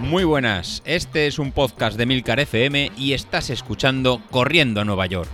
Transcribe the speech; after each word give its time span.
Muy 0.00 0.24
buenas, 0.24 0.82
este 0.86 1.26
es 1.26 1.38
un 1.38 1.52
podcast 1.52 1.98
de 1.98 2.06
Milcar 2.06 2.40
FM 2.40 2.92
y 2.96 3.12
estás 3.12 3.50
escuchando 3.50 4.22
Corriendo 4.30 4.80
a 4.80 4.84
Nueva 4.84 5.04
York. 5.06 5.28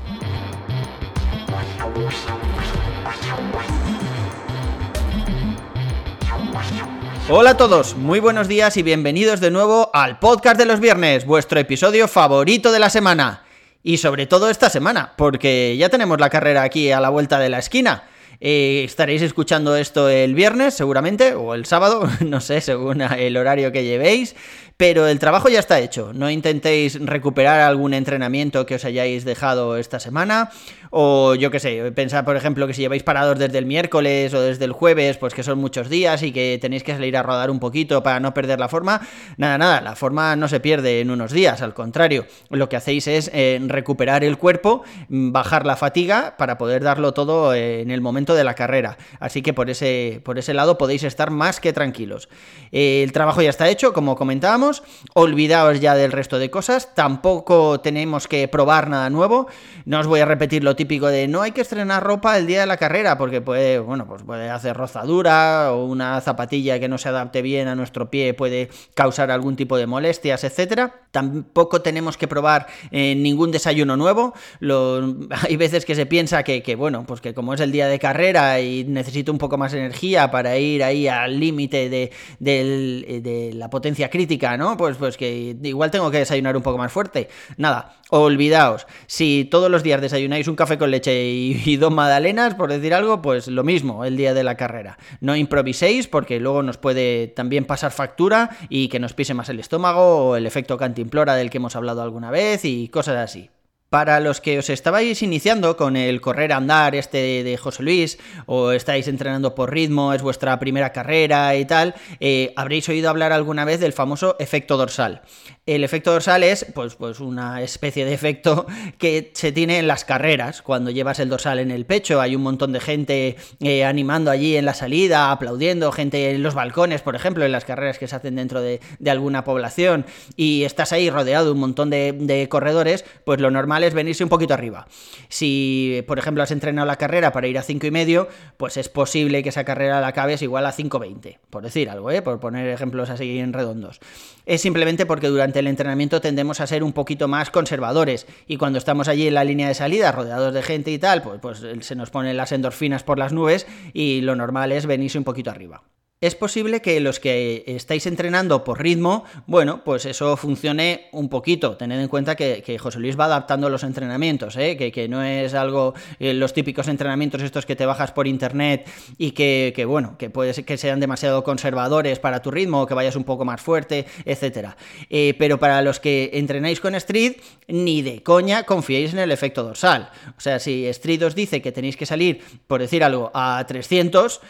Hola 7.28 7.50
a 7.50 7.56
todos, 7.56 7.96
muy 7.96 8.20
buenos 8.20 8.48
días 8.48 8.76
y 8.76 8.82
bienvenidos 8.82 9.40
de 9.40 9.50
nuevo 9.50 9.90
al 9.94 10.18
podcast 10.18 10.58
de 10.58 10.66
los 10.66 10.80
viernes, 10.80 11.24
vuestro 11.24 11.60
episodio 11.60 12.08
favorito 12.08 12.72
de 12.72 12.80
la 12.80 12.90
semana. 12.90 13.44
Y 13.82 13.98
sobre 13.98 14.26
todo 14.26 14.50
esta 14.50 14.70
semana, 14.70 15.12
porque 15.16 15.76
ya 15.78 15.88
tenemos 15.88 16.18
la 16.18 16.30
carrera 16.30 16.62
aquí 16.62 16.90
a 16.90 17.00
la 17.00 17.10
vuelta 17.10 17.38
de 17.38 17.48
la 17.48 17.60
esquina. 17.60 18.04
Eh, 18.40 18.82
estaréis 18.84 19.22
escuchando 19.22 19.76
esto 19.76 20.08
el 20.08 20.34
viernes, 20.34 20.74
seguramente, 20.74 21.34
o 21.34 21.54
el 21.54 21.66
sábado, 21.66 22.08
no 22.20 22.40
sé, 22.40 22.60
según 22.60 23.00
el 23.00 23.36
horario 23.36 23.72
que 23.72 23.84
llevéis. 23.84 24.34
Pero 24.76 25.06
el 25.06 25.20
trabajo 25.20 25.48
ya 25.48 25.60
está 25.60 25.78
hecho. 25.78 26.12
No 26.12 26.28
intentéis 26.30 26.98
recuperar 27.00 27.60
algún 27.60 27.94
entrenamiento 27.94 28.66
que 28.66 28.74
os 28.74 28.84
hayáis 28.84 29.24
dejado 29.24 29.76
esta 29.76 30.00
semana. 30.00 30.50
O 30.90 31.34
yo 31.36 31.50
qué 31.52 31.60
sé, 31.60 31.92
pensad 31.92 32.24
por 32.24 32.36
ejemplo 32.36 32.66
que 32.66 32.74
si 32.74 32.82
lleváis 32.82 33.02
parados 33.04 33.38
desde 33.38 33.58
el 33.58 33.66
miércoles 33.66 34.34
o 34.34 34.40
desde 34.40 34.64
el 34.64 34.72
jueves, 34.72 35.16
pues 35.16 35.32
que 35.32 35.42
son 35.44 35.58
muchos 35.58 35.88
días 35.88 36.22
y 36.22 36.32
que 36.32 36.58
tenéis 36.60 36.82
que 36.82 36.92
salir 36.92 37.16
a 37.16 37.22
rodar 37.22 37.50
un 37.50 37.60
poquito 37.60 38.02
para 38.02 38.18
no 38.18 38.34
perder 38.34 38.58
la 38.58 38.68
forma. 38.68 39.00
Nada, 39.36 39.58
nada, 39.58 39.80
la 39.80 39.94
forma 39.94 40.34
no 40.34 40.48
se 40.48 40.58
pierde 40.60 41.00
en 41.00 41.10
unos 41.10 41.32
días, 41.32 41.62
al 41.62 41.74
contrario. 41.74 42.26
Lo 42.50 42.68
que 42.68 42.76
hacéis 42.76 43.06
es 43.06 43.30
eh, 43.32 43.60
recuperar 43.66 44.24
el 44.24 44.38
cuerpo, 44.38 44.82
bajar 45.08 45.66
la 45.66 45.76
fatiga 45.76 46.34
para 46.36 46.58
poder 46.58 46.82
darlo 46.82 47.12
todo 47.12 47.54
eh, 47.54 47.80
en 47.80 47.90
el 47.90 48.00
momento 48.00 48.23
de 48.32 48.44
la 48.44 48.54
carrera. 48.54 48.96
Así 49.20 49.42
que 49.42 49.52
por 49.52 49.68
ese, 49.68 50.22
por 50.24 50.38
ese 50.38 50.54
lado 50.54 50.78
podéis 50.78 51.02
estar 51.02 51.30
más 51.30 51.60
que 51.60 51.74
tranquilos. 51.74 52.30
el 52.72 53.12
trabajo 53.12 53.42
ya 53.42 53.50
está 53.50 53.68
hecho, 53.68 53.92
como 53.92 54.16
comentábamos 54.16 54.82
olvidaos 55.12 55.80
ya 55.80 55.94
del 55.94 56.12
resto 56.12 56.38
de 56.38 56.50
cosas, 56.50 56.94
tampoco 56.94 57.80
tenemos 57.80 58.26
que 58.26 58.48
probar 58.48 58.88
nada 58.88 59.10
nuevo, 59.10 59.48
no 59.84 60.00
os 60.00 60.06
voy 60.06 60.20
a 60.20 60.24
repetir 60.24 60.64
lo 60.64 60.76
típico 60.76 61.08
de 61.08 61.28
no 61.28 61.42
hay 61.42 61.52
que 61.52 61.60
estrenar 61.60 62.02
ropa 62.02 62.38
el 62.38 62.46
día 62.46 62.60
de 62.60 62.66
la 62.66 62.78
carrera, 62.78 63.18
porque 63.18 63.42
puede, 63.42 63.80
bueno, 63.80 64.06
pues 64.06 64.22
puede 64.22 64.48
hacer 64.48 64.76
rozadura 64.76 65.72
o 65.72 65.84
una 65.84 66.20
zapatilla 66.20 66.78
que 66.80 66.88
no 66.88 66.96
se 66.96 67.10
adapte 67.10 67.42
bien 67.42 67.68
a 67.68 67.74
nuestro 67.74 68.08
pie 68.10 68.34
puede 68.34 68.70
causar 68.94 69.30
algún 69.30 69.56
tipo 69.56 69.76
de 69.76 69.86
molestias, 69.86 70.44
etcétera. 70.44 70.94
Tampoco 71.10 71.82
tenemos 71.82 72.16
que 72.16 72.28
probar 72.28 72.66
eh, 72.90 73.14
ningún 73.14 73.50
desayuno 73.50 73.96
nuevo. 73.96 74.34
hay 75.42 75.56
veces 75.56 75.84
que 75.84 75.94
se 75.94 76.06
piensa 76.06 76.42
que, 76.42 76.62
que, 76.62 76.76
bueno, 76.76 77.04
pues 77.06 77.20
que 77.20 77.34
como 77.34 77.54
es 77.54 77.60
el 77.60 77.72
día 77.72 77.88
de 77.88 77.98
carrera 77.98 78.13
y 78.60 78.84
necesito 78.84 79.32
un 79.32 79.38
poco 79.38 79.58
más 79.58 79.74
energía 79.74 80.30
para 80.30 80.56
ir 80.56 80.84
ahí 80.84 81.08
al 81.08 81.38
límite 81.38 81.88
de, 81.88 82.12
de 82.38 83.50
la 83.54 83.68
potencia 83.70 84.08
crítica, 84.08 84.56
¿no? 84.56 84.76
Pues, 84.76 84.96
pues 84.96 85.16
que 85.16 85.56
igual 85.62 85.90
tengo 85.90 86.10
que 86.10 86.18
desayunar 86.18 86.56
un 86.56 86.62
poco 86.62 86.78
más 86.78 86.92
fuerte. 86.92 87.28
Nada, 87.56 87.96
olvidaos. 88.10 88.86
Si 89.06 89.48
todos 89.50 89.70
los 89.70 89.82
días 89.82 90.00
desayunáis 90.00 90.48
un 90.48 90.56
café 90.56 90.78
con 90.78 90.90
leche 90.90 91.24
y, 91.24 91.76
dos 91.76 91.92
magdalenas, 91.92 92.54
por 92.54 92.70
decir 92.70 92.94
algo, 92.94 93.20
pues 93.20 93.48
lo 93.48 93.64
mismo 93.64 94.04
el 94.04 94.16
día 94.16 94.34
de 94.34 94.44
la 94.44 94.56
carrera. 94.56 94.98
No 95.20 95.34
improviséis 95.36 96.06
porque 96.06 96.38
luego 96.40 96.62
nos 96.62 96.78
puede 96.78 97.28
también 97.28 97.64
pasar 97.64 97.90
factura 97.90 98.50
y 98.68 98.88
que 98.88 99.00
nos 99.00 99.14
pise 99.14 99.34
más 99.34 99.48
el 99.48 99.60
estómago 99.60 100.28
o 100.28 100.36
el 100.36 100.46
efecto 100.46 100.76
cantimplora 100.76 101.34
del 101.34 101.50
que 101.50 101.58
hemos 101.58 101.76
hablado 101.76 102.02
alguna 102.02 102.30
vez 102.30 102.64
y 102.64 102.88
cosas 102.88 103.16
así. 103.16 103.50
Para 103.94 104.18
los 104.18 104.40
que 104.40 104.58
os 104.58 104.70
estabais 104.70 105.22
iniciando 105.22 105.76
con 105.76 105.96
el 105.96 106.20
correr 106.20 106.52
andar 106.52 106.96
este 106.96 107.44
de 107.44 107.56
José 107.56 107.84
Luis, 107.84 108.18
o 108.46 108.72
estáis 108.72 109.06
entrenando 109.06 109.54
por 109.54 109.72
ritmo, 109.72 110.12
es 110.12 110.20
vuestra 110.20 110.58
primera 110.58 110.90
carrera 110.90 111.54
y 111.54 111.64
tal, 111.64 111.94
eh, 112.18 112.52
habréis 112.56 112.88
oído 112.88 113.08
hablar 113.08 113.30
alguna 113.30 113.64
vez 113.64 113.78
del 113.78 113.92
famoso 113.92 114.34
efecto 114.40 114.76
dorsal. 114.76 115.22
El 115.66 115.82
efecto 115.82 116.12
dorsal 116.12 116.42
es 116.42 116.66
pues, 116.74 116.94
pues 116.94 117.20
una 117.20 117.62
especie 117.62 118.04
de 118.04 118.12
efecto 118.12 118.66
que 118.98 119.30
se 119.32 119.50
tiene 119.50 119.78
en 119.78 119.86
las 119.86 120.04
carreras. 120.04 120.60
Cuando 120.60 120.90
llevas 120.90 121.20
el 121.20 121.30
dorsal 121.30 121.58
en 121.58 121.70
el 121.70 121.86
pecho, 121.86 122.20
hay 122.20 122.36
un 122.36 122.42
montón 122.42 122.72
de 122.72 122.80
gente 122.80 123.36
eh, 123.60 123.84
animando 123.84 124.30
allí 124.30 124.58
en 124.58 124.66
la 124.66 124.74
salida, 124.74 125.30
aplaudiendo, 125.30 125.90
gente 125.90 126.32
en 126.32 126.42
los 126.42 126.52
balcones, 126.52 127.00
por 127.00 127.16
ejemplo, 127.16 127.46
en 127.46 127.52
las 127.52 127.64
carreras 127.64 127.98
que 127.98 128.06
se 128.06 128.14
hacen 128.14 128.36
dentro 128.36 128.60
de, 128.60 128.80
alguna 129.06 129.44
población, 129.44 130.04
y 130.36 130.64
estás 130.64 130.92
ahí 130.92 131.08
rodeado 131.08 131.46
de 131.46 131.52
un 131.52 131.60
montón 131.60 131.88
de, 131.88 132.46
corredores, 132.50 133.06
pues 133.24 133.40
lo 133.40 133.50
normal 133.50 133.83
es 133.86 133.94
venirse 133.94 134.24
un 134.24 134.30
poquito 134.30 134.54
arriba. 134.54 134.86
Si, 135.28 136.02
por 136.06 136.18
ejemplo, 136.18 136.42
has 136.42 136.50
entrenado 136.50 136.86
la 136.86 136.96
carrera 136.96 137.32
para 137.32 137.46
ir 137.46 137.58
a 137.58 137.62
5 137.62 137.86
y 137.86 137.90
medio, 137.90 138.28
pues 138.56 138.76
es 138.76 138.88
posible 138.88 139.42
que 139.42 139.48
esa 139.48 139.64
carrera 139.64 140.00
la 140.00 140.08
acabes 140.08 140.42
igual 140.42 140.66
a 140.66 140.72
5.20, 140.72 141.38
por 141.50 141.62
decir 141.62 141.90
algo, 141.90 142.10
¿eh? 142.10 142.22
por 142.22 142.40
poner 142.40 142.68
ejemplos 142.68 143.10
así 143.10 143.38
en 143.38 143.52
redondos. 143.52 144.00
Es 144.46 144.60
simplemente 144.60 145.06
porque 145.06 145.28
durante 145.28 145.58
el 145.58 145.66
entrenamiento 145.66 146.20
tendemos 146.20 146.60
a 146.60 146.66
ser 146.66 146.82
un 146.82 146.92
poquito 146.92 147.28
más 147.28 147.50
conservadores 147.50 148.26
y 148.46 148.56
cuando 148.56 148.78
estamos 148.78 149.08
allí 149.08 149.26
en 149.26 149.34
la 149.34 149.44
línea 149.44 149.68
de 149.68 149.74
salida, 149.74 150.12
rodeados 150.12 150.54
de 150.54 150.62
gente 150.62 150.90
y 150.90 150.98
tal, 150.98 151.22
pues, 151.22 151.40
pues 151.40 151.64
se 151.80 151.94
nos 151.96 152.10
ponen 152.10 152.36
las 152.36 152.52
endorfinas 152.52 153.02
por 153.02 153.18
las 153.18 153.32
nubes 153.32 153.66
y 153.92 154.20
lo 154.20 154.36
normal 154.36 154.72
es 154.72 154.86
venirse 154.86 155.18
un 155.18 155.24
poquito 155.24 155.50
arriba 155.50 155.82
es 156.26 156.34
posible 156.34 156.80
que 156.80 157.00
los 157.00 157.20
que 157.20 157.64
estáis 157.66 158.06
entrenando 158.06 158.64
por 158.64 158.82
ritmo, 158.82 159.24
bueno, 159.46 159.84
pues 159.84 160.06
eso 160.06 160.38
funcione 160.38 161.08
un 161.12 161.28
poquito. 161.28 161.76
Tened 161.76 162.00
en 162.00 162.08
cuenta 162.08 162.34
que, 162.34 162.78
José 162.78 162.98
Luis 162.98 163.20
va 163.20 163.26
adaptando 163.26 163.68
los 163.68 163.82
entrenamientos, 163.82 164.56
¿eh? 164.56 164.74
que, 164.76 165.06
no 165.06 165.22
es 165.22 165.52
algo, 165.52 165.92
eh, 166.18 166.32
los 166.32 166.54
típicos 166.54 166.88
entrenamientos 166.88 167.42
estos 167.42 167.66
que 167.66 167.76
te 167.76 167.84
bajas 167.84 168.12
por 168.12 168.26
internet 168.26 168.88
y 169.18 169.32
que, 169.32 169.84
bueno, 169.86 170.16
que 170.16 170.30
puede 170.30 170.54
ser 170.54 170.64
que 170.64 170.78
sean 170.78 170.98
demasiado 170.98 171.44
conservadores 171.44 172.18
para 172.20 172.40
tu 172.40 172.50
ritmo 172.50 172.80
o 172.80 172.86
que 172.86 172.94
vayas 172.94 173.16
un 173.16 173.24
poco 173.24 173.44
más 173.44 173.60
fuerte, 173.60 174.06
etcétera. 174.24 174.78
Eh, 175.10 175.34
pero 175.38 175.58
para 175.58 175.82
los 175.82 176.00
que 176.00 176.30
entrenáis 176.32 176.80
con 176.80 176.94
Street, 176.94 177.36
ni 177.68 178.00
de 178.00 178.22
coña 178.22 178.62
confiéis 178.62 179.12
en 179.12 179.18
el 179.18 179.30
efecto 179.30 179.62
dorsal. 179.62 180.08
O 180.38 180.40
sea, 180.40 180.58
si 180.58 180.86
Street 180.86 181.22
os 181.22 181.34
dice 181.34 181.60
que 181.60 181.70
tenéis 181.70 181.98
que 181.98 182.06
salir, 182.06 182.40
por 182.66 182.80
decir 182.80 183.04
algo, 183.04 183.30
a 183.34 183.62
300, 183.68 184.40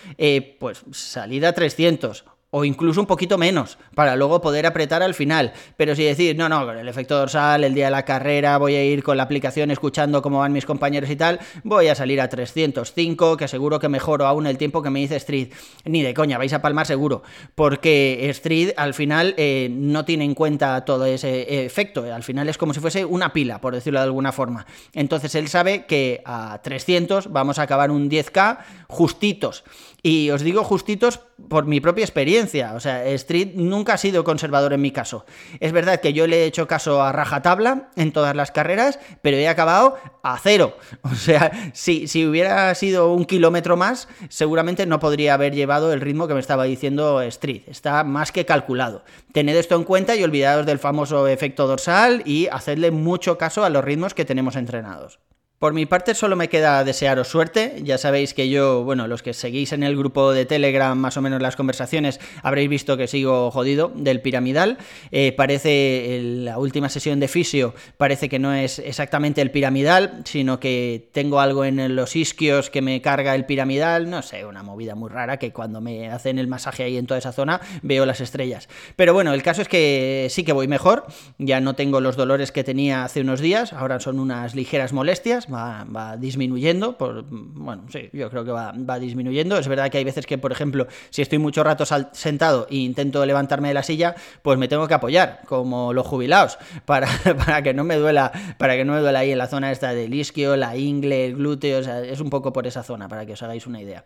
pues 0.60 0.84
salid 0.92 1.42
a 1.42 1.52
300 1.52 1.63
300 1.64 2.24
o 2.56 2.64
incluso 2.64 3.00
un 3.00 3.06
poquito 3.08 3.36
menos, 3.36 3.78
para 3.96 4.14
luego 4.14 4.40
poder 4.40 4.64
apretar 4.64 5.02
al 5.02 5.14
final. 5.14 5.52
Pero 5.76 5.96
si 5.96 6.04
decir, 6.04 6.36
no, 6.36 6.48
no, 6.48 6.64
con 6.64 6.78
el 6.78 6.86
efecto 6.86 7.18
dorsal, 7.18 7.64
el 7.64 7.74
día 7.74 7.86
de 7.86 7.90
la 7.90 8.04
carrera, 8.04 8.58
voy 8.58 8.76
a 8.76 8.84
ir 8.84 9.02
con 9.02 9.16
la 9.16 9.24
aplicación 9.24 9.72
escuchando 9.72 10.22
cómo 10.22 10.38
van 10.38 10.52
mis 10.52 10.64
compañeros 10.64 11.10
y 11.10 11.16
tal, 11.16 11.40
voy 11.64 11.88
a 11.88 11.96
salir 11.96 12.20
a 12.20 12.28
305, 12.28 13.36
que 13.36 13.48
seguro 13.48 13.80
que 13.80 13.88
mejoro 13.88 14.28
aún 14.28 14.46
el 14.46 14.56
tiempo 14.56 14.84
que 14.84 14.90
me 14.90 15.00
dice 15.00 15.16
Street. 15.16 15.48
Ni 15.84 16.02
de 16.02 16.14
coña, 16.14 16.38
vais 16.38 16.52
a 16.52 16.62
palmar 16.62 16.86
seguro, 16.86 17.24
porque 17.56 18.30
Street 18.30 18.72
al 18.76 18.94
final 18.94 19.34
eh, 19.36 19.68
no 19.72 20.04
tiene 20.04 20.22
en 20.22 20.36
cuenta 20.36 20.84
todo 20.84 21.06
ese 21.06 21.64
efecto, 21.64 22.04
al 22.04 22.22
final 22.22 22.48
es 22.48 22.56
como 22.56 22.72
si 22.72 22.78
fuese 22.78 23.04
una 23.04 23.32
pila, 23.32 23.60
por 23.60 23.74
decirlo 23.74 23.98
de 23.98 24.04
alguna 24.04 24.30
forma. 24.30 24.64
Entonces 24.92 25.34
él 25.34 25.48
sabe 25.48 25.86
que 25.86 26.22
a 26.24 26.60
300 26.62 27.32
vamos 27.32 27.58
a 27.58 27.62
acabar 27.62 27.90
un 27.90 28.08
10K 28.08 28.58
justitos. 28.86 29.64
Y 30.06 30.30
os 30.30 30.42
digo 30.42 30.62
justitos 30.62 31.20
por 31.48 31.66
mi 31.66 31.80
propia 31.80 32.04
experiencia. 32.04 32.74
O 32.74 32.80
sea, 32.80 33.04
Street 33.06 33.52
nunca 33.54 33.94
ha 33.94 33.98
sido 33.98 34.24
conservador 34.24 34.72
en 34.72 34.80
mi 34.80 34.90
caso. 34.90 35.24
Es 35.60 35.72
verdad 35.72 36.00
que 36.00 36.12
yo 36.12 36.26
le 36.26 36.42
he 36.42 36.46
hecho 36.46 36.66
caso 36.66 37.02
a 37.02 37.12
rajatabla 37.12 37.90
en 37.96 38.12
todas 38.12 38.36
las 38.36 38.50
carreras, 38.50 38.98
pero 39.22 39.36
he 39.36 39.48
acabado 39.48 39.96
a 40.22 40.38
cero. 40.38 40.76
O 41.14 41.16
sea, 41.16 41.52
si, 41.72 42.08
si 42.08 42.26
hubiera 42.26 42.74
sido 42.74 43.12
un 43.12 43.24
kilómetro 43.24 43.76
más, 43.76 44.08
seguramente 44.28 44.84
no 44.84 45.00
podría 45.00 45.34
haber 45.34 45.54
llevado 45.54 45.92
el 45.92 46.00
ritmo 46.00 46.26
que 46.26 46.34
me 46.34 46.40
estaba 46.40 46.64
diciendo 46.64 47.22
Street. 47.22 47.62
Está 47.66 48.04
más 48.04 48.32
que 48.32 48.44
calculado. 48.44 49.04
Tened 49.32 49.56
esto 49.56 49.76
en 49.76 49.84
cuenta 49.84 50.16
y 50.16 50.24
olvidaos 50.24 50.66
del 50.66 50.78
famoso 50.78 51.28
efecto 51.28 51.66
dorsal 51.66 52.22
y 52.24 52.48
hacedle 52.48 52.90
mucho 52.90 53.38
caso 53.38 53.64
a 53.64 53.70
los 53.70 53.84
ritmos 53.84 54.14
que 54.14 54.24
tenemos 54.24 54.56
entrenados. 54.56 55.20
Por 55.64 55.72
mi 55.72 55.86
parte 55.86 56.14
solo 56.14 56.36
me 56.36 56.50
queda 56.50 56.84
desearos 56.84 57.28
suerte, 57.28 57.80
ya 57.82 57.96
sabéis 57.96 58.34
que 58.34 58.50
yo, 58.50 58.84
bueno, 58.84 59.08
los 59.08 59.22
que 59.22 59.32
seguís 59.32 59.72
en 59.72 59.82
el 59.82 59.96
grupo 59.96 60.30
de 60.30 60.44
Telegram 60.44 60.94
más 60.98 61.16
o 61.16 61.22
menos 61.22 61.40
las 61.40 61.56
conversaciones 61.56 62.20
habréis 62.42 62.68
visto 62.68 62.98
que 62.98 63.06
sigo 63.06 63.50
jodido 63.50 63.90
del 63.94 64.20
piramidal, 64.20 64.76
eh, 65.10 65.32
parece 65.32 66.20
la 66.22 66.58
última 66.58 66.90
sesión 66.90 67.18
de 67.18 67.28
fisio, 67.28 67.72
parece 67.96 68.28
que 68.28 68.38
no 68.38 68.52
es 68.52 68.78
exactamente 68.78 69.40
el 69.40 69.50
piramidal, 69.50 70.20
sino 70.26 70.60
que 70.60 71.08
tengo 71.14 71.40
algo 71.40 71.64
en 71.64 71.96
los 71.96 72.14
isquios 72.14 72.68
que 72.68 72.82
me 72.82 73.00
carga 73.00 73.34
el 73.34 73.46
piramidal, 73.46 74.10
no 74.10 74.20
sé, 74.20 74.44
una 74.44 74.62
movida 74.62 74.94
muy 74.94 75.08
rara 75.08 75.38
que 75.38 75.54
cuando 75.54 75.80
me 75.80 76.10
hacen 76.10 76.38
el 76.38 76.46
masaje 76.46 76.82
ahí 76.82 76.98
en 76.98 77.06
toda 77.06 77.16
esa 77.16 77.32
zona 77.32 77.62
veo 77.80 78.04
las 78.04 78.20
estrellas. 78.20 78.68
Pero 78.96 79.14
bueno, 79.14 79.32
el 79.32 79.42
caso 79.42 79.62
es 79.62 79.68
que 79.68 80.26
sí 80.28 80.44
que 80.44 80.52
voy 80.52 80.68
mejor, 80.68 81.06
ya 81.38 81.60
no 81.62 81.72
tengo 81.72 82.02
los 82.02 82.16
dolores 82.16 82.52
que 82.52 82.64
tenía 82.64 83.02
hace 83.02 83.22
unos 83.22 83.40
días, 83.40 83.72
ahora 83.72 83.98
son 83.98 84.20
unas 84.20 84.54
ligeras 84.54 84.92
molestias, 84.92 85.48
va, 85.54 86.16
disminuyendo. 86.16 86.98
Por, 86.98 87.24
bueno, 87.28 87.84
sí, 87.90 88.10
yo 88.12 88.30
creo 88.30 88.44
que 88.44 88.50
va, 88.50 88.98
disminuyendo. 88.98 89.58
Es 89.58 89.68
verdad 89.68 89.90
que 89.90 89.98
hay 89.98 90.04
veces 90.04 90.26
que, 90.26 90.38
por 90.38 90.52
ejemplo, 90.52 90.86
si 91.10 91.22
estoy 91.22 91.38
mucho 91.38 91.62
rato 91.64 91.84
sentado 92.12 92.66
e 92.70 92.76
intento 92.76 93.24
levantarme 93.24 93.68
de 93.68 93.74
la 93.74 93.82
silla, 93.82 94.14
pues 94.42 94.58
me 94.58 94.68
tengo 94.68 94.86
que 94.88 94.94
apoyar, 94.94 95.40
como 95.46 95.92
los 95.92 96.06
jubilados, 96.06 96.58
para, 96.84 97.08
para 97.38 97.62
que 97.62 97.74
no 97.74 97.84
me 97.84 97.96
duela, 97.96 98.32
para 98.58 98.76
que 98.76 98.84
no 98.84 98.92
me 98.92 99.00
duela 99.00 99.20
ahí 99.20 99.32
en 99.32 99.38
la 99.38 99.46
zona 99.46 99.72
esta 99.72 99.94
del 99.94 100.12
isquio, 100.14 100.56
la 100.56 100.76
ingle, 100.76 101.26
el 101.26 101.36
glúteo, 101.36 101.78
es 101.78 102.20
un 102.20 102.30
poco 102.30 102.52
por 102.52 102.66
esa 102.66 102.82
zona, 102.82 103.08
para 103.08 103.24
que 103.26 103.32
os 103.32 103.42
hagáis 103.42 103.66
una 103.66 103.80
idea. 103.80 104.04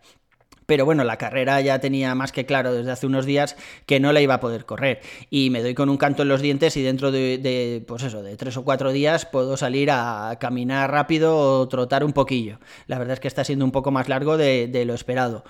Pero 0.69 0.85
bueno, 0.85 1.03
la 1.03 1.17
carrera 1.17 1.59
ya 1.61 1.79
tenía 1.79 2.13
más 2.13 2.31
que 2.31 2.45
claro 2.45 2.71
desde 2.71 2.91
hace 2.91 3.07
unos 3.07 3.25
días 3.25 3.55
que 3.87 3.99
no 3.99 4.13
la 4.13 4.21
iba 4.21 4.35
a 4.35 4.39
poder 4.39 4.65
correr. 4.65 5.01
Y 5.31 5.49
me 5.49 5.63
doy 5.63 5.73
con 5.73 5.89
un 5.89 5.97
canto 5.97 6.21
en 6.21 6.27
los 6.27 6.43
dientes 6.43 6.77
y 6.77 6.83
dentro 6.83 7.11
de, 7.11 7.83
pues 7.87 8.03
eso, 8.03 8.21
de 8.21 8.37
tres 8.37 8.55
o 8.55 8.63
cuatro 8.63 8.91
días 8.91 9.25
puedo 9.25 9.57
salir 9.57 9.89
a 9.89 10.37
caminar 10.39 10.91
rápido 10.91 11.35
o 11.35 11.67
trotar 11.67 12.03
un 12.03 12.13
poquillo. 12.13 12.59
La 12.85 12.99
verdad 12.99 13.13
es 13.13 13.19
que 13.19 13.27
está 13.27 13.43
siendo 13.43 13.65
un 13.65 13.71
poco 13.71 13.89
más 13.89 14.09
largo 14.09 14.37
de 14.37 14.83
lo 14.85 14.93
esperado. 14.93 15.43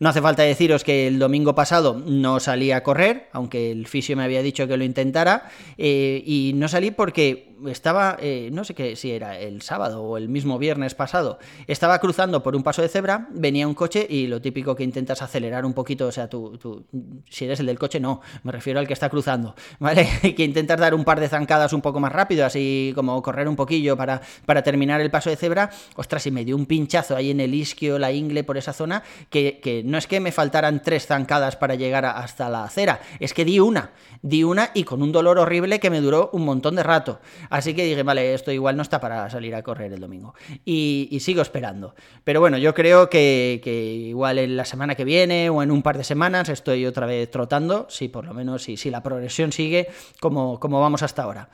No 0.00 0.08
hace 0.08 0.22
falta 0.22 0.42
deciros 0.44 0.82
que 0.82 1.06
el 1.06 1.18
domingo 1.18 1.54
pasado 1.54 2.02
no 2.06 2.40
salí 2.40 2.72
a 2.72 2.82
correr, 2.82 3.28
aunque 3.32 3.70
el 3.70 3.86
fisio 3.86 4.16
me 4.16 4.24
había 4.24 4.40
dicho 4.40 4.66
que 4.66 4.78
lo 4.78 4.84
intentara, 4.84 5.50
eh, 5.76 6.22
y 6.24 6.52
no 6.54 6.68
salí 6.68 6.90
porque 6.90 7.54
estaba, 7.68 8.16
eh, 8.18 8.48
no 8.50 8.64
sé 8.64 8.74
qué 8.74 8.96
si 8.96 9.10
era 9.10 9.38
el 9.38 9.60
sábado 9.60 10.02
o 10.02 10.16
el 10.16 10.30
mismo 10.30 10.58
viernes 10.58 10.94
pasado, 10.94 11.38
estaba 11.66 11.98
cruzando 11.98 12.42
por 12.42 12.56
un 12.56 12.62
paso 12.62 12.80
de 12.80 12.88
cebra, 12.88 13.28
venía 13.30 13.68
un 13.68 13.74
coche 13.74 14.06
y 14.08 14.26
lo 14.26 14.40
típico 14.40 14.59
que 14.64 14.84
intentas 14.84 15.22
acelerar 15.22 15.64
un 15.64 15.72
poquito, 15.72 16.06
o 16.06 16.12
sea, 16.12 16.28
tú, 16.28 16.56
tú 16.58 16.86
si 17.28 17.44
eres 17.44 17.60
el 17.60 17.66
del 17.66 17.78
coche, 17.78 18.00
no, 18.00 18.20
me 18.42 18.52
refiero 18.52 18.78
al 18.78 18.86
que 18.86 18.92
está 18.92 19.08
cruzando, 19.08 19.54
¿vale? 19.78 20.08
que 20.36 20.44
intentas 20.44 20.78
dar 20.78 20.94
un 20.94 21.04
par 21.04 21.20
de 21.20 21.28
zancadas 21.28 21.72
un 21.72 21.80
poco 21.80 22.00
más 22.00 22.12
rápido, 22.12 22.44
así 22.46 22.92
como 22.94 23.20
correr 23.22 23.48
un 23.48 23.56
poquillo 23.56 23.96
para, 23.96 24.20
para 24.46 24.62
terminar 24.62 25.00
el 25.00 25.10
paso 25.10 25.30
de 25.30 25.36
cebra, 25.36 25.70
ostras, 25.96 26.26
y 26.26 26.30
me 26.30 26.44
dio 26.44 26.56
un 26.56 26.66
pinchazo 26.66 27.16
ahí 27.16 27.30
en 27.30 27.40
el 27.40 27.54
isquio, 27.54 27.98
la 27.98 28.12
ingle, 28.12 28.44
por 28.44 28.56
esa 28.56 28.72
zona, 28.72 29.02
que, 29.28 29.60
que 29.60 29.82
no 29.84 29.98
es 29.98 30.06
que 30.06 30.20
me 30.20 30.32
faltaran 30.32 30.82
tres 30.82 31.06
zancadas 31.06 31.56
para 31.56 31.74
llegar 31.74 32.04
hasta 32.04 32.48
la 32.48 32.64
acera, 32.64 33.00
es 33.18 33.34
que 33.34 33.44
di 33.44 33.60
una, 33.60 33.90
di 34.22 34.44
una 34.44 34.70
y 34.74 34.84
con 34.84 35.02
un 35.02 35.12
dolor 35.12 35.38
horrible 35.38 35.80
que 35.80 35.90
me 35.90 36.00
duró 36.00 36.30
un 36.32 36.44
montón 36.44 36.76
de 36.76 36.82
rato. 36.82 37.20
Así 37.48 37.74
que 37.74 37.84
dije, 37.84 38.02
vale, 38.02 38.34
esto 38.34 38.52
igual 38.52 38.76
no 38.76 38.82
está 38.82 39.00
para 39.00 39.28
salir 39.30 39.54
a 39.54 39.62
correr 39.62 39.92
el 39.92 40.00
domingo. 40.00 40.34
Y, 40.64 41.18
sigo 41.20 41.42
esperando. 41.42 41.94
Pero 42.24 42.40
bueno, 42.40 42.56
yo 42.56 42.74
creo 42.74 43.10
que, 43.10 43.60
igual 44.08 44.38
la 44.56 44.64
semana 44.64 44.94
que 44.94 45.04
viene 45.04 45.50
o 45.50 45.62
en 45.62 45.70
un 45.70 45.82
par 45.82 45.98
de 45.98 46.04
semanas 46.04 46.48
estoy 46.48 46.86
otra 46.86 47.06
vez 47.06 47.30
trotando, 47.30 47.86
si 47.88 48.08
por 48.08 48.24
lo 48.24 48.34
menos 48.34 48.62
si, 48.62 48.76
si 48.76 48.90
la 48.90 49.02
progresión 49.02 49.52
sigue 49.52 49.88
como, 50.20 50.60
como 50.60 50.80
vamos 50.80 51.02
hasta 51.02 51.22
ahora. 51.22 51.48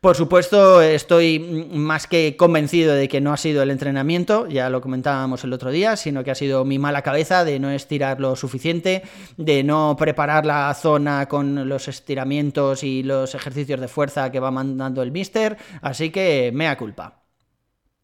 Por 0.00 0.14
supuesto, 0.14 0.82
estoy 0.82 1.38
más 1.40 2.06
que 2.06 2.36
convencido 2.36 2.94
de 2.94 3.08
que 3.08 3.20
no 3.20 3.32
ha 3.32 3.36
sido 3.36 3.62
el 3.62 3.70
entrenamiento, 3.70 4.46
ya 4.46 4.68
lo 4.68 4.80
comentábamos 4.80 5.42
el 5.42 5.52
otro 5.52 5.70
día, 5.70 5.96
sino 5.96 6.22
que 6.22 6.30
ha 6.30 6.34
sido 6.34 6.64
mi 6.64 6.78
mala 6.78 7.02
cabeza 7.02 7.44
de 7.44 7.58
no 7.58 7.70
estirar 7.70 8.20
lo 8.20 8.36
suficiente, 8.36 9.02
de 9.36 9.64
no 9.64 9.96
preparar 9.98 10.44
la 10.44 10.72
zona 10.74 11.26
con 11.26 11.68
los 11.68 11.88
estiramientos 11.88 12.84
y 12.84 13.02
los 13.02 13.34
ejercicios 13.34 13.80
de 13.80 13.88
fuerza 13.88 14.30
que 14.30 14.38
va 14.38 14.50
mandando 14.50 15.02
el 15.02 15.12
mister, 15.12 15.56
así 15.80 16.10
que 16.10 16.52
mea 16.54 16.76
culpa. 16.76 17.25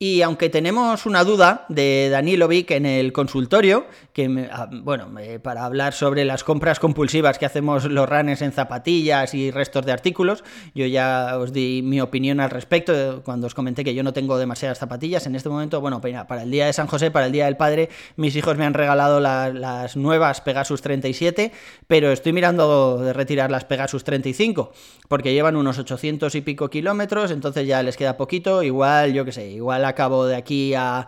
Y 0.02 0.22
aunque 0.22 0.50
tenemos 0.50 1.06
una 1.06 1.22
duda 1.22 1.64
de 1.68 2.08
Danilovic 2.10 2.72
en 2.72 2.86
el 2.86 3.12
consultorio, 3.12 3.86
que 4.12 4.48
ah, 4.50 4.68
bueno, 4.68 5.08
para 5.44 5.64
hablar 5.64 5.92
sobre 5.92 6.24
las 6.24 6.42
compras 6.42 6.80
compulsivas 6.80 7.38
que 7.38 7.46
hacemos 7.46 7.84
los 7.84 8.08
runners 8.08 8.42
en 8.42 8.50
zapatillas 8.50 9.32
y 9.32 9.52
restos 9.52 9.86
de 9.86 9.92
artículos, 9.92 10.42
yo 10.74 10.86
ya 10.86 11.38
os 11.38 11.52
di 11.52 11.82
mi 11.84 12.00
opinión 12.00 12.40
al 12.40 12.50
respecto 12.50 13.22
cuando 13.24 13.46
os 13.46 13.54
comenté 13.54 13.84
que 13.84 13.94
yo 13.94 14.02
no 14.02 14.12
tengo 14.12 14.38
demasiadas 14.38 14.80
zapatillas. 14.80 15.24
En 15.26 15.36
este 15.36 15.48
momento, 15.48 15.80
bueno, 15.80 16.00
para 16.00 16.42
el 16.42 16.50
día 16.50 16.66
de 16.66 16.72
San 16.72 16.88
José, 16.88 17.12
para 17.12 17.26
el 17.26 17.32
día 17.32 17.44
del 17.44 17.56
padre, 17.56 17.88
mis 18.16 18.34
hijos 18.34 18.56
me 18.56 18.64
han 18.64 18.74
regalado 18.74 19.20
las 19.20 19.96
nuevas 19.96 20.40
Pegasus 20.40 20.82
37, 20.82 21.52
pero 21.86 22.10
estoy 22.10 22.32
mirando 22.32 22.98
de 22.98 23.12
retirar 23.12 23.52
las 23.52 23.64
Pegasus 23.66 24.02
35, 24.02 24.72
porque 25.06 25.32
llevan 25.32 25.54
unos 25.54 25.78
800 25.78 26.34
y 26.34 26.40
pico 26.40 26.70
kilómetros, 26.70 27.30
entonces 27.30 27.68
ya 27.68 27.84
les 27.84 27.96
queda 27.96 28.16
poquito, 28.16 28.64
igual, 28.64 29.12
yo 29.12 29.24
qué 29.24 29.30
sé, 29.30 29.48
igual 29.48 29.91
cabo 29.94 30.26
de 30.26 30.36
aquí 30.36 30.74
a 30.74 31.06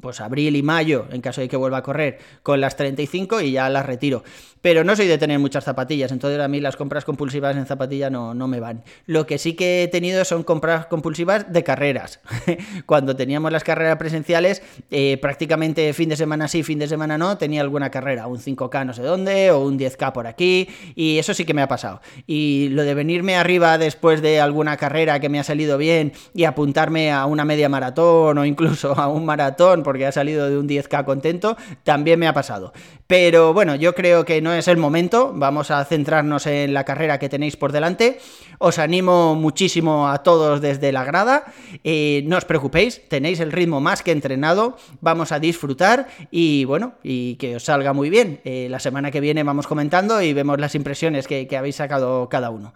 pues 0.00 0.20
abril 0.20 0.56
y 0.56 0.62
mayo, 0.62 1.06
en 1.10 1.20
caso 1.20 1.40
de 1.40 1.48
que 1.48 1.56
vuelva 1.56 1.78
a 1.78 1.82
correr, 1.82 2.18
con 2.42 2.60
las 2.60 2.76
35 2.76 3.40
y 3.40 3.52
ya 3.52 3.68
las 3.68 3.86
retiro. 3.86 4.22
Pero 4.64 4.82
no 4.82 4.96
soy 4.96 5.08
de 5.08 5.18
tener 5.18 5.38
muchas 5.38 5.62
zapatillas, 5.62 6.10
entonces 6.10 6.40
a 6.40 6.48
mí 6.48 6.58
las 6.58 6.74
compras 6.74 7.04
compulsivas 7.04 7.54
en 7.54 7.66
zapatillas 7.66 8.10
no, 8.10 8.32
no 8.32 8.48
me 8.48 8.60
van. 8.60 8.82
Lo 9.04 9.26
que 9.26 9.36
sí 9.36 9.52
que 9.52 9.82
he 9.82 9.88
tenido 9.88 10.24
son 10.24 10.42
compras 10.42 10.86
compulsivas 10.86 11.52
de 11.52 11.62
carreras. 11.62 12.20
Cuando 12.86 13.14
teníamos 13.14 13.52
las 13.52 13.62
carreras 13.62 13.98
presenciales, 13.98 14.62
eh, 14.90 15.18
prácticamente 15.18 15.92
fin 15.92 16.08
de 16.08 16.16
semana 16.16 16.48
sí, 16.48 16.62
fin 16.62 16.78
de 16.78 16.88
semana 16.88 17.18
no, 17.18 17.36
tenía 17.36 17.60
alguna 17.60 17.90
carrera, 17.90 18.26
un 18.26 18.38
5K 18.38 18.86
no 18.86 18.94
sé 18.94 19.02
dónde, 19.02 19.50
o 19.50 19.60
un 19.60 19.78
10K 19.78 20.12
por 20.12 20.26
aquí, 20.26 20.66
y 20.94 21.18
eso 21.18 21.34
sí 21.34 21.44
que 21.44 21.52
me 21.52 21.60
ha 21.60 21.68
pasado. 21.68 22.00
Y 22.26 22.70
lo 22.70 22.84
de 22.84 22.94
venirme 22.94 23.36
arriba 23.36 23.76
después 23.76 24.22
de 24.22 24.40
alguna 24.40 24.78
carrera 24.78 25.20
que 25.20 25.28
me 25.28 25.38
ha 25.38 25.44
salido 25.44 25.76
bien 25.76 26.14
y 26.32 26.44
apuntarme 26.44 27.12
a 27.12 27.26
una 27.26 27.44
media 27.44 27.68
maratón 27.68 28.38
o 28.38 28.46
incluso 28.46 28.98
a 28.98 29.08
un 29.08 29.26
maratón, 29.26 29.82
porque 29.82 30.06
ha 30.06 30.12
salido 30.12 30.48
de 30.48 30.56
un 30.56 30.66
10K 30.66 31.04
contento, 31.04 31.54
también 31.82 32.18
me 32.18 32.28
ha 32.28 32.32
pasado. 32.32 32.72
Pero 33.06 33.52
bueno, 33.52 33.74
yo 33.74 33.94
creo 33.94 34.24
que 34.24 34.40
no 34.40 34.53
es 34.54 34.68
el 34.68 34.76
momento, 34.76 35.32
vamos 35.34 35.70
a 35.70 35.84
centrarnos 35.84 36.46
en 36.46 36.72
la 36.72 36.84
carrera 36.84 37.18
que 37.18 37.28
tenéis 37.28 37.56
por 37.56 37.72
delante. 37.72 38.18
Os 38.58 38.78
animo 38.78 39.34
muchísimo 39.34 40.08
a 40.08 40.22
todos 40.22 40.60
desde 40.60 40.92
la 40.92 41.04
grada, 41.04 41.44
eh, 41.82 42.22
no 42.26 42.36
os 42.36 42.44
preocupéis, 42.44 43.02
tenéis 43.08 43.40
el 43.40 43.52
ritmo 43.52 43.80
más 43.80 44.02
que 44.02 44.12
entrenado, 44.12 44.76
vamos 45.00 45.32
a 45.32 45.38
disfrutar 45.38 46.08
y 46.30 46.64
bueno, 46.64 46.94
y 47.02 47.36
que 47.36 47.56
os 47.56 47.64
salga 47.64 47.92
muy 47.92 48.10
bien. 48.10 48.40
Eh, 48.44 48.68
la 48.70 48.78
semana 48.78 49.10
que 49.10 49.20
viene 49.20 49.42
vamos 49.42 49.66
comentando 49.66 50.22
y 50.22 50.32
vemos 50.32 50.58
las 50.60 50.74
impresiones 50.74 51.26
que 51.26 51.56
habéis 51.56 51.76
sacado 51.76 52.28
cada 52.28 52.50
uno. 52.50 52.72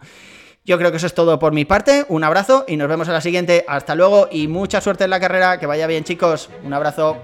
Yo 0.69 0.77
creo 0.77 0.91
que 0.91 0.97
eso 0.97 1.07
es 1.07 1.15
todo 1.15 1.39
por 1.39 1.51
mi 1.51 1.65
parte. 1.65 2.05
Un 2.09 2.23
abrazo 2.23 2.65
y 2.67 2.77
nos 2.77 2.87
vemos 2.87 3.07
en 3.07 3.15
la 3.15 3.21
siguiente. 3.21 3.65
Hasta 3.67 3.95
luego 3.95 4.27
y 4.31 4.47
mucha 4.47 4.81
suerte 4.81 5.05
en 5.05 5.09
la 5.09 5.19
carrera. 5.19 5.59
Que 5.59 5.65
vaya 5.65 5.87
bien, 5.87 6.03
chicos. 6.03 6.49
Un 6.63 6.73
abrazo. 6.73 7.17